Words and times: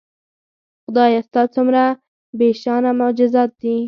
خدایه 0.83 1.21
ستا 1.27 1.41
څومره 1.55 1.83
بېشانه 2.37 2.91
معجزات 2.99 3.51
دي 3.61 3.75